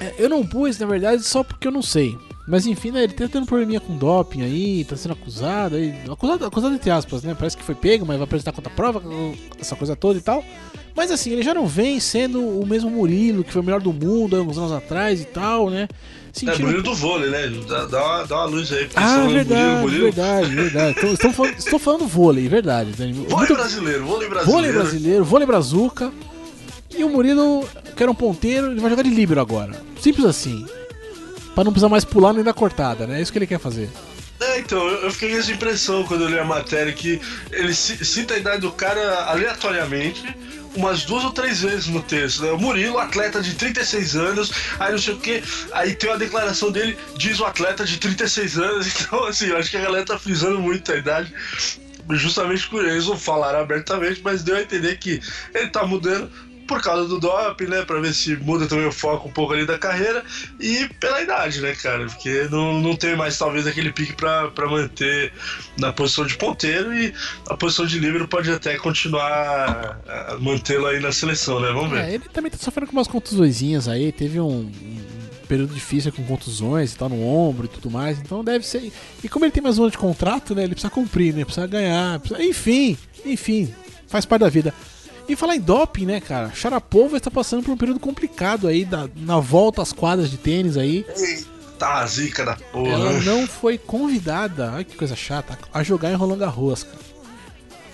[0.00, 2.18] É, eu não pus, na verdade, só porque eu não sei.
[2.48, 5.94] Mas enfim, né, ele tá tendo probleminha com doping aí, tá sendo acusado aí.
[6.10, 7.34] Acusado, acusado entre aspas, né?
[7.38, 9.00] Parece que foi pego, mas vai apresentar contra prova,
[9.58, 10.44] essa coisa toda e tal.
[10.96, 13.92] Mas assim, ele já não vem sendo o mesmo Murilo, que foi o melhor do
[13.92, 15.88] mundo há uns anos atrás e tal, né?
[16.34, 16.62] É Sentindo...
[16.66, 17.48] Murilo do vôlei, né?
[17.68, 18.88] Dá, dá, uma, dá uma luz aí.
[18.96, 20.04] Ah, verdade, Murilo, Murilo.
[20.04, 21.06] verdade, verdade.
[21.06, 22.90] Estou, falando, estou falando vôlei, verdade.
[22.92, 24.50] Vôlei Muito- brasileiro, vôlei brasileiro.
[24.52, 26.12] Vôlei brasileiro, vôlei brazuca.
[26.96, 27.64] E o Murilo,
[27.96, 29.72] que era um ponteiro, ele vai jogar de líbero agora.
[30.00, 30.66] Simples assim.
[31.54, 33.18] Pra não precisar mais pular nem dar cortada, né?
[33.18, 33.88] É isso que ele quer fazer.
[34.54, 38.04] É, então, eu fiquei com essa impressão quando eu li a matéria que ele ci-
[38.04, 40.22] cita a idade do cara aleatoriamente
[40.76, 42.42] umas duas ou três vezes no texto.
[42.42, 42.50] Né?
[42.50, 46.70] O Murilo, atleta de 36 anos, aí não sei o que, aí tem uma declaração
[46.72, 50.18] dele, diz o atleta de 36 anos, então assim, eu acho que a galera tá
[50.18, 51.32] frisando muito a idade.
[52.10, 55.20] Justamente por eles não falaram abertamente, mas deu a entender que
[55.54, 56.30] ele tá mudando
[56.66, 57.82] por causa do doping, né?
[57.84, 60.24] Pra ver se muda também o foco um pouco ali da carreira
[60.60, 62.06] e pela idade, né, cara?
[62.06, 65.32] Porque não, não tem mais talvez aquele pique pra, pra manter
[65.78, 67.12] na posição de ponteiro e
[67.48, 70.00] a posição de livre pode até continuar
[70.40, 71.70] mantê-lo aí na seleção, né?
[71.72, 72.04] Vamos ver.
[72.04, 74.70] É, ele também tá sofrendo com umas contusõezinhas aí, teve um,
[75.48, 78.90] período difícil com contusões e tal no ombro e tudo mais, então deve ser.
[79.22, 80.62] E como ele tem mais um ano de contrato, né?
[80.64, 81.44] Ele precisa cumprir, né?
[81.44, 82.18] Precisa ganhar.
[82.18, 83.74] precisa- Enfim, enfim,
[84.06, 84.72] faz parte da vida.
[85.28, 86.50] E falar em doping, né, cara?
[86.54, 90.76] Sharapova está passando por um período complicado aí da- na volta às quadras de tênis
[90.76, 91.04] aí.
[91.78, 92.88] Tá a zica da porra.
[92.92, 96.98] Ela não foi convidada, ai que coisa chata, a jogar em Roland Garros, cara.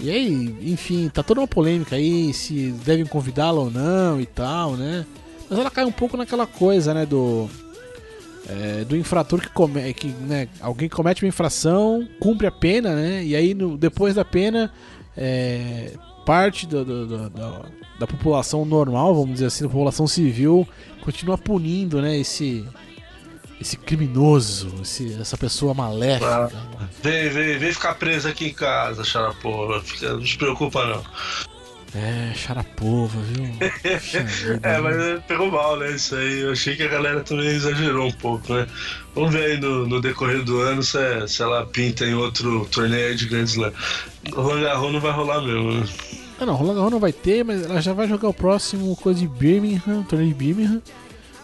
[0.00, 4.72] E aí, enfim, tá toda uma polêmica aí, se devem convidá-la ou não e tal,
[4.72, 5.06] né?
[5.48, 7.48] Mas ela cai um pouco naquela coisa, né, do...
[8.48, 13.22] é, do infrator que, come, que né, alguém comete uma infração, cumpre a pena, né?
[13.24, 14.72] E aí, no- depois da pena,
[15.16, 15.92] é,
[16.24, 17.30] parte do- do- do-
[17.98, 20.66] da população normal, vamos dizer assim, da população civil,
[21.02, 22.64] continua punindo, né, esse
[23.60, 26.50] esse criminoso, esse- essa pessoa maléfica.
[27.02, 29.04] Vem, vem, vem ficar preso aqui em casa.
[29.04, 31.02] Fica- Não se preocupa, não.
[31.94, 33.44] É, Sharapova, viu?
[33.98, 35.90] Puxa vida, É, mas é, pegou mal, né?
[35.90, 36.40] Isso aí.
[36.40, 38.66] Eu achei que a galera também exagerou um pouco, né?
[39.14, 42.64] Vamos ver aí no, no decorrer do ano se, é- se ela pinta em outro
[42.70, 43.72] torneio de Grand Slam.
[44.32, 45.86] Roland Garros não vai rolar mesmo, né?
[46.38, 49.18] Ah, não, Roland Garros não vai ter, mas ela já vai jogar o próximo coisa
[49.18, 50.80] de Birmingham, torneio de Birmingham.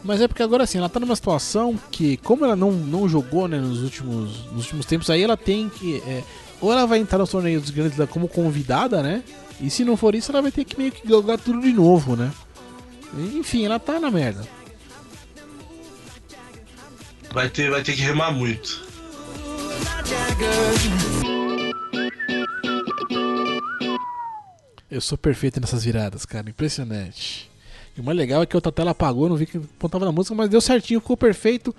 [0.05, 3.49] Mas é porque agora assim, ela tá numa situação que, como ela não, não jogou
[3.49, 5.97] né, nos, últimos, nos últimos tempos, aí ela tem que.
[6.07, 6.23] é,
[6.61, 9.25] ou ela vai entrar nos torneios dos grandes como convidada, né?
[9.61, 12.15] E se não for isso, ela vai ter que meio que jogar tudo de novo,
[12.15, 12.31] né?
[13.35, 14.47] Enfim, ela tá na merda.
[17.33, 18.85] Vai ter, vai ter que remar muito.
[24.91, 26.49] Eu sou perfeito nessas viradas, cara.
[26.49, 27.51] Impressionante.
[27.97, 30.13] E o mais legal é que a outra tela apagou, não vi que apontava na
[30.13, 31.75] música, mas deu certinho, ficou perfeito.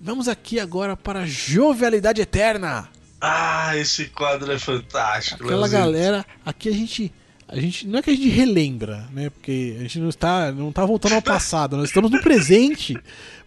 [0.00, 2.88] Vamos aqui agora para Jovialidade Eterna.
[3.20, 5.44] Ah, esse quadro é fantástico.
[5.44, 7.12] Aquela galera, aqui a gente.
[7.48, 7.86] A gente.
[7.86, 9.30] Não é que a gente relembra, né?
[9.30, 12.96] Porque a gente não está, não tá voltando ao passado, nós estamos no presente.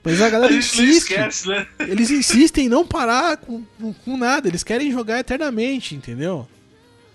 [0.04, 1.12] Mas a A galera nem insiste.
[1.12, 1.68] esquece, né?
[1.80, 6.48] Eles insistem em não parar com, com, com nada, eles querem jogar eternamente, entendeu?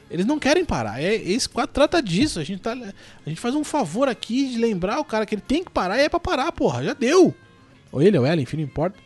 [0.08, 1.02] Eles não querem parar.
[1.02, 2.38] É, esse quadro trata disso.
[2.38, 5.42] A gente, tá, a gente faz um favor aqui de lembrar o cara que ele
[5.42, 6.84] tem que parar e é pra parar, porra.
[6.84, 7.34] Já deu.
[7.90, 8.96] Ou ele ou ela, enfim, não importa.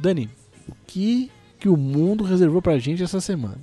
[0.00, 0.28] Dani,
[0.68, 1.30] o que,
[1.62, 3.58] que o mundo reservou pra gente essa semana?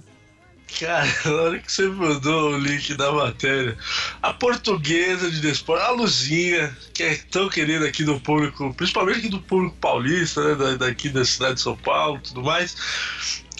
[0.79, 3.75] Cara, na hora que você mandou o link da matéria,
[4.21, 9.29] a portuguesa de desporto, a Luzinha, que é tão querida aqui do público, principalmente aqui
[9.29, 12.75] do público paulista, né, da- daqui da cidade de São Paulo e tudo mais,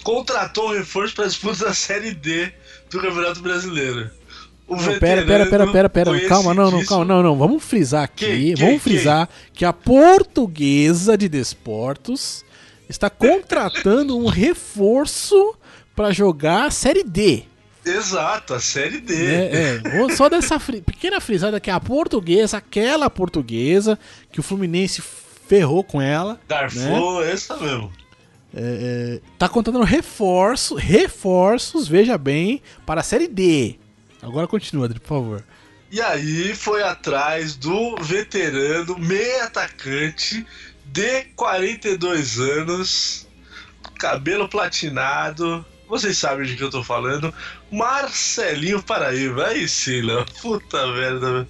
[0.02, 2.50] contratou um reforço para disputa da Série D
[2.90, 4.10] do Campeonato Brasileiro.
[4.66, 6.28] O Não, pera, pera, pera, pera, pera.
[6.28, 7.36] Calma, não, não, calma, não, não.
[7.36, 8.24] Vamos frisar aqui.
[8.24, 12.44] Que- que- vamos frisar que a portuguesa de desportos
[12.90, 15.54] está contratando um reforço
[15.94, 17.44] pra jogar a Série D.
[17.84, 19.14] Exato, a Série D.
[19.16, 19.50] né?
[19.52, 23.98] É, só dessa fri- pequena frisada que é a portuguesa, aquela portuguesa
[24.30, 25.02] que o Fluminense
[25.48, 26.38] ferrou com ela.
[26.48, 27.90] Garfou, essa mesmo.
[28.54, 33.76] É, é, tá contando reforço, reforços, veja bem, para a Série D.
[34.20, 35.44] Agora continua, Adri, por favor.
[35.90, 40.46] E aí foi atrás do veterano meio atacante
[40.92, 43.28] de 42 anos,
[43.98, 45.64] cabelo platinado.
[45.88, 47.34] Vocês sabem de que eu tô falando.
[47.70, 49.48] Marcelinho Paraíba.
[49.48, 50.24] Aí sim, Léo.
[50.40, 51.48] Puta merda.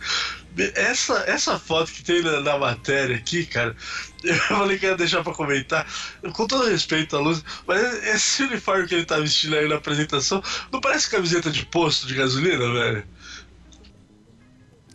[0.75, 3.75] Essa, essa foto que tem na, na, matéria aqui, cara,
[4.25, 5.87] eu falei que ia deixar pra comentar,
[6.33, 10.43] com todo respeito à luz, mas esse uniforme que ele tá vestindo aí na apresentação,
[10.73, 13.05] não parece camiseta de posto de gasolina, velho?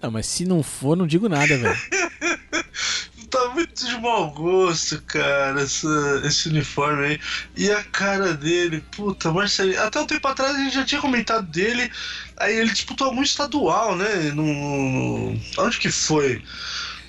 [0.01, 1.77] Não, mas se não for, não digo nada, velho.
[3.36, 7.19] tá muito de mau gosto, cara, essa, esse uniforme aí.
[7.58, 9.82] E a cara dele, puta, Marcelinho.
[9.82, 11.91] Até um tempo atrás a gente já tinha comentado dele.
[12.38, 14.32] Aí ele disputou algum estadual, né?
[14.34, 16.41] No, no, onde que foi?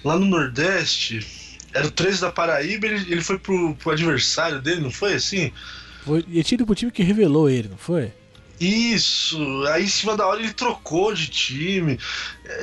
[0.05, 1.25] Lá no Nordeste.
[1.73, 5.53] Era o 13 da Paraíba, ele, ele foi pro, pro adversário dele, não foi assim?
[6.29, 8.13] E tinha pro time que revelou ele, não foi?
[8.59, 11.99] Isso, aí em cima da hora ele trocou de time.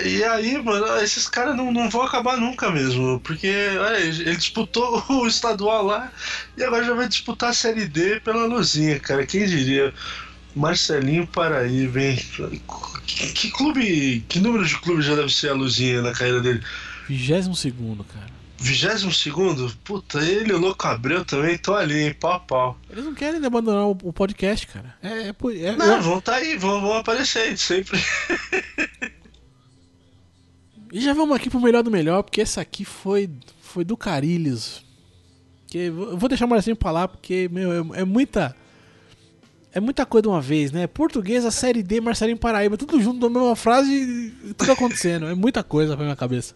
[0.03, 3.19] E aí, mano, esses caras não, não vão acabar nunca mesmo.
[3.19, 6.11] Porque olha, ele disputou o estadual lá
[6.57, 9.25] e agora já vai disputar a Série D pela luzinha, cara.
[9.25, 9.93] Quem diria?
[10.55, 12.19] Marcelinho Paraíba, hein?
[13.05, 14.25] Que, que clube.
[14.27, 16.61] Que número de clube já deve ser a luzinha na carreira dele?
[17.07, 18.42] 22 segundo, cara.
[18.63, 19.75] 22 segundo?
[19.83, 22.13] Puta, ele e o Louco Abreu também estão ali, hein?
[22.13, 22.77] Pau a pau.
[22.89, 24.95] Eles não querem abandonar o, o podcast, cara.
[25.03, 27.99] É, é, é Não, vão tá aí, vão, vão aparecer aí, sempre.
[30.93, 33.29] e já vamos aqui pro melhor do melhor, porque essa aqui foi,
[33.61, 34.85] foi do Carilhos.
[35.67, 38.55] Que, eu vou deixar o Marcinho pra lá, porque, meu, é, é muita.
[39.75, 40.85] É muita coisa de uma vez, né?
[40.85, 45.25] Português, a série D, Marcelinho Paraíba, tudo junto na mesma frase e tudo acontecendo.
[45.25, 46.55] é muita coisa pra minha cabeça.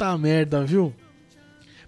[0.00, 0.94] Tá merda, viu?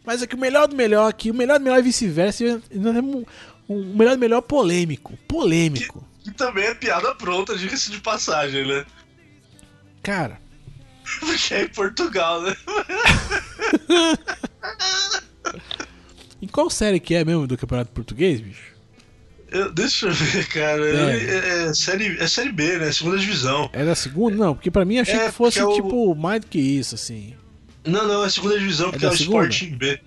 [0.04, 2.94] Mas é que o melhor do melhor aqui, o melhor do melhor e vice-versa, nós
[2.94, 3.24] temos um,
[3.66, 5.16] um melhor do melhor polêmico.
[5.26, 6.06] Polêmico.
[6.22, 8.84] Que, que também é piada pronta, diga-se de passagem, né?
[10.02, 10.38] Cara.
[11.20, 12.54] Porque é em Portugal, né?
[16.42, 18.72] em qual série que é mesmo do Campeonato Português, bicho?
[19.50, 20.86] Eu, deixa eu ver, cara.
[20.86, 21.16] É.
[21.16, 22.92] É, é, série, é série B, né?
[22.92, 23.70] Segunda divisão.
[23.72, 24.36] É da segunda?
[24.36, 25.72] Não, porque pra mim achei é, que fosse, é o...
[25.72, 27.40] tipo, mais do que isso, assim.
[27.84, 29.48] Não, não, é segunda divisão, porque é, é o segunda?
[29.48, 30.00] Sporting B.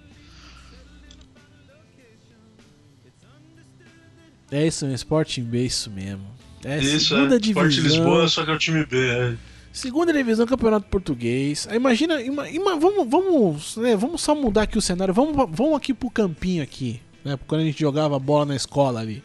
[4.51, 6.25] É isso, é Sporting B, isso mesmo.
[6.63, 7.39] É isso, segunda é.
[7.39, 7.67] divisão.
[7.67, 9.35] Sport Lisboa, só que é o time B, é.
[9.73, 11.67] Segunda divisão, campeonato português.
[11.69, 15.13] Aí imagina, ima, ima, vamos, vamos, né, vamos só mudar aqui o cenário.
[15.13, 17.37] Vamos, vamos aqui pro campinho aqui, né?
[17.45, 19.21] Quando a gente jogava bola na escola ali.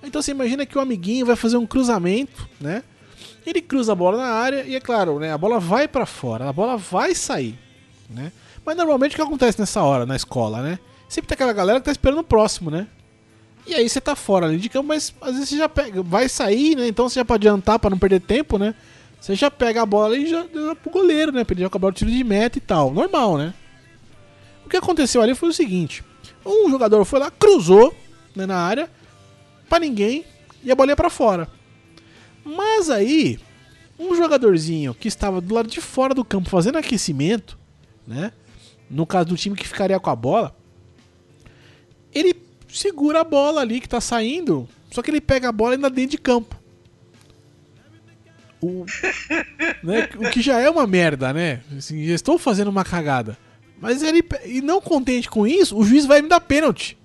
[0.00, 2.84] Então você imagina que o amiguinho vai fazer um cruzamento, né?
[3.46, 5.32] Ele cruza a bola na área e é claro, né?
[5.32, 7.58] A bola vai para fora, a bola vai sair
[8.08, 8.32] né?
[8.64, 10.78] Mas normalmente o que acontece nessa hora na escola, né?
[11.08, 12.86] Sempre tem aquela galera que tá esperando o próximo, né?
[13.66, 16.28] E aí você tá fora ali de campo, mas às vezes você já pega, vai
[16.28, 16.86] sair, né?
[16.86, 18.74] Então você já pode adiantar para não perder tempo, né?
[19.20, 21.44] Você já pega a bola e já dá pro goleiro, né?
[21.44, 22.92] Pra ele já acabar o tiro de meta e tal.
[22.92, 23.54] Normal, né?
[24.66, 26.04] O que aconteceu ali foi o seguinte:
[26.44, 27.94] um jogador foi lá, cruzou
[28.36, 28.90] né, na área,
[29.68, 30.24] para ninguém,
[30.62, 31.48] e a bola ia pra fora.
[32.44, 33.38] Mas aí,
[33.98, 37.58] um jogadorzinho que estava do lado de fora do campo fazendo aquecimento,
[38.06, 38.32] né?
[38.90, 40.54] No caso do time que ficaria com a bola,
[42.12, 42.34] ele
[42.68, 46.12] segura a bola ali que tá saindo, só que ele pega a bola ainda dentro
[46.12, 46.60] de campo.
[48.60, 48.84] O,
[49.82, 51.62] né, o que já é uma merda, né?
[51.76, 53.36] Assim, já estou fazendo uma cagada.
[53.80, 54.24] Mas ele.
[54.44, 56.96] E não contente com isso, o juiz vai me dar pênalti.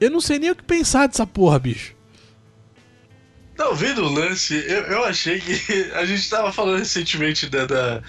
[0.00, 1.98] Eu não sei nem o que pensar dessa porra, bicho.
[3.58, 8.00] Não, vendo o lance, eu, eu achei que a gente tava falando recentemente da, da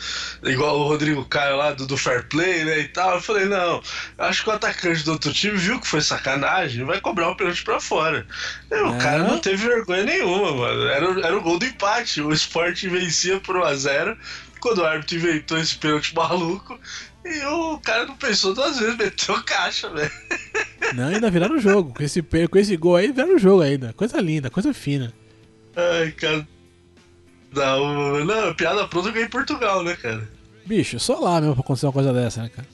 [0.44, 3.16] igual o Rodrigo Caio lá do, do Fair Play, né, e tal.
[3.16, 3.82] Eu falei, não,
[4.20, 7.36] acho que o atacante do outro time viu que foi sacanagem, vai cobrar o um
[7.36, 8.28] pênalti pra fora.
[8.70, 10.84] E o cara não teve vergonha nenhuma, mano.
[10.84, 12.22] Era, era o gol do empate.
[12.22, 14.16] O Sport vencia por 1x0
[14.60, 16.80] quando o árbitro inventou esse pênalti maluco.
[17.26, 20.12] E o cara não pensou duas vezes, meteu caixa, velho.
[20.96, 21.94] Não, ainda viraram o jogo.
[21.94, 23.94] Com esse, com esse gol aí, viraram o jogo ainda.
[23.94, 25.14] Coisa linda, coisa fina.
[25.76, 26.48] Ai, cara.
[27.54, 30.28] Não, não, piada pronta ganhei em Portugal, né, cara?
[30.66, 32.68] Bicho, só lá mesmo pra acontecer uma coisa dessa, né, cara?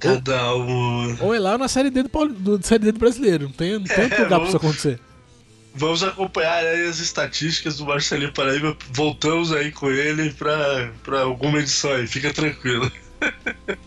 [0.00, 1.16] Cada um.
[1.20, 3.44] Ou é lá na série D do, do, série D do brasileiro.
[3.44, 5.00] Não tem, não tem é, lugar vamos, pra isso acontecer.
[5.74, 8.76] Vamos acompanhar aí as estatísticas do Marcelinho Paraíba.
[8.90, 12.06] Voltamos aí com ele pra, pra alguma edição aí.
[12.06, 12.90] Fica tranquilo.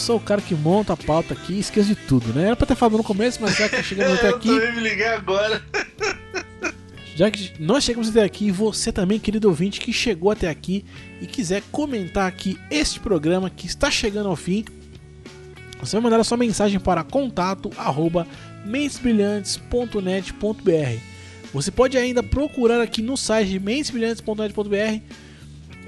[0.00, 2.46] sou o cara que monta a pauta aqui e esqueço de tudo, né?
[2.46, 4.48] Era pra ter falado no começo, mas já que chegamos até eu aqui.
[4.48, 5.62] também me liguei agora.
[7.16, 10.86] Já que nós chegamos até aqui, e você também, querido ouvinte, que chegou até aqui
[11.20, 14.64] e quiser comentar aqui este programa que está chegando ao fim,
[15.78, 18.26] você vai mandar a sua mensagem para contato arroba
[18.64, 20.98] mentesbrilhantes.net.br.
[21.52, 25.02] Você pode ainda procurar aqui no site mentesbrilhantes.net.br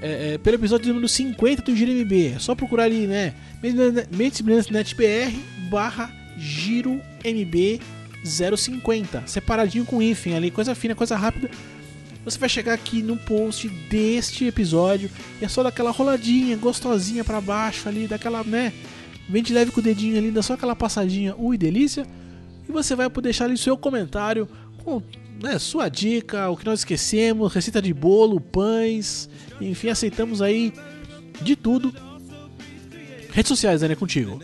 [0.01, 2.33] é, é, pelo episódio número 50 do Giro MB.
[2.35, 3.33] É só procurar ali, né?
[4.11, 5.35] Mentes Brilhantes Net BR
[5.69, 7.79] barra Giro MB
[8.23, 9.23] 050.
[9.27, 11.49] Separadinho com hífen ali, coisa fina, coisa rápida.
[12.25, 15.09] Você vai chegar aqui no post deste episódio
[15.41, 18.71] e é só daquela roladinha gostosinha para baixo ali, daquela, né?
[19.27, 22.05] Vem de leve com o dedinho ali, dá só aquela passadinha, ui, delícia.
[22.67, 24.47] E você vai poder deixar ali seu comentário
[24.83, 25.01] com
[25.41, 29.29] né, sua dica, o que nós esquecemos, receita de bolo, pães,
[29.59, 30.73] enfim, aceitamos aí
[31.41, 31.93] de tudo.
[33.31, 34.41] Redes sociais, né, contigo.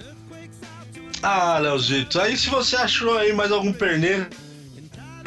[1.21, 3.73] Ah, Leozito, aí se você achou aí mais algum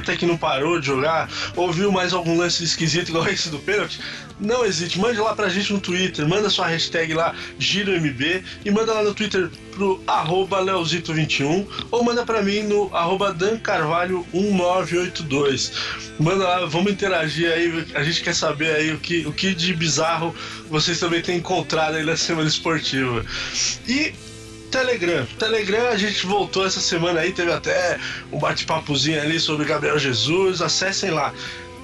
[0.02, 4.00] até que não parou de jogar, ouviu mais algum lance esquisito igual esse do pênalti,
[4.40, 8.92] não hesite, mande lá pra gente no Twitter, manda sua hashtag lá, GiroMB, e manda
[8.92, 15.72] lá no Twitter pro arroba Leozito21, ou manda pra mim no arroba dancarvalho1982.
[16.18, 19.72] Manda lá, vamos interagir aí, a gente quer saber aí o que, o que de
[19.74, 20.36] bizarro
[20.68, 23.24] vocês também têm encontrado aí na semana esportiva.
[23.86, 24.12] E
[24.70, 25.26] Telegram.
[25.38, 27.98] Telegram, a gente voltou essa semana aí, teve até
[28.32, 30.62] um bate-papozinho ali sobre Gabriel Jesus.
[30.62, 31.34] Acessem lá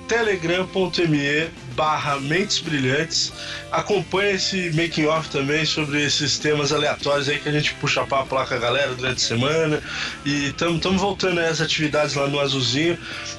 [0.08, 3.32] telegram.me barra Mentes Brilhantes.
[3.70, 8.34] Acompanhe esse making off também sobre esses temas aleatórios aí que a gente puxa papo
[8.34, 9.80] lá com a galera durante a semana.
[10.26, 12.98] E estamos voltando às atividades lá no Azulzinho.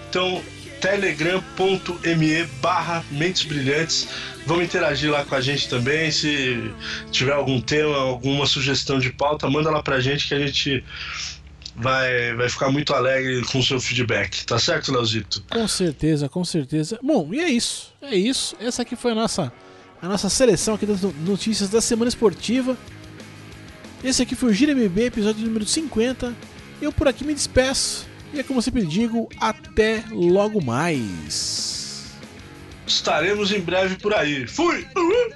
[0.10, 0.42] Então,
[0.80, 4.08] telegram.me barra Mentes Brilhantes.
[4.46, 6.10] Vamos interagir lá com a gente também.
[6.10, 6.72] Se
[7.12, 10.82] tiver algum tema, alguma sugestão de pauta, manda lá pra gente que a gente
[11.80, 14.46] vai, vai ficar muito alegre com o seu feedback.
[14.46, 15.44] Tá certo, Leozito?
[15.50, 17.00] Com certeza, com certeza.
[17.02, 17.94] Bom, e é isso.
[18.02, 18.56] É isso.
[18.60, 19.52] Essa aqui foi a nossa,
[20.02, 22.78] a nossa seleção aqui das notícias da semana esportiva.
[24.04, 26.36] Esse aqui foi o Gira MB, episódio número 50.
[26.82, 28.08] Eu por aqui me despeço.
[28.34, 32.06] E é como sempre digo, até logo mais.
[32.86, 34.48] Estaremos em breve por aí.
[34.48, 34.88] Fui!
[34.96, 35.30] Uhum.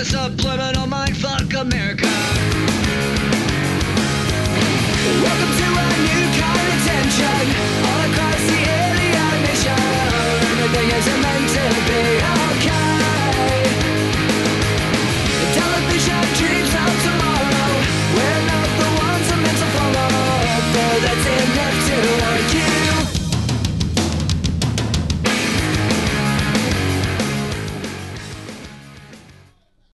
[0.00, 2.08] the subliminal mind fuck America.
[5.20, 7.44] Welcome to a new kind of tension.
[7.84, 9.82] All across the alien mission.
[10.52, 12.39] Everything is meant to be.